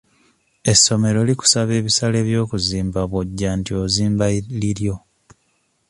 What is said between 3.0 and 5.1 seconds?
bw'ojja nti ozimba liryo.